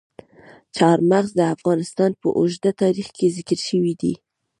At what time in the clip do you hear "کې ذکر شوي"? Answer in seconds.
3.17-3.93